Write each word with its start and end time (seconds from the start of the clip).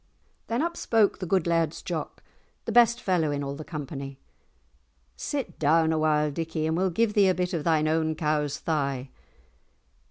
Then 0.47 0.63
up 0.63 0.75
spoke 0.77 1.19
the 1.19 1.27
good 1.27 1.45
Laird's 1.45 1.83
Jock, 1.83 2.23
the 2.65 2.71
best 2.71 2.99
fellow 2.99 3.29
in 3.29 3.43
all 3.43 3.53
the 3.53 3.63
company, 3.63 4.17
"Sit 5.15 5.59
down 5.59 5.93
a 5.93 5.99
while, 5.99 6.31
Dickie, 6.31 6.65
and 6.65 6.75
we'll 6.75 6.89
give 6.89 7.13
thee 7.13 7.27
a 7.29 7.35
bit 7.35 7.53
of 7.53 7.63
thine 7.63 7.87
own 7.87 8.15
cow's 8.15 8.57
thigh." 8.57 9.11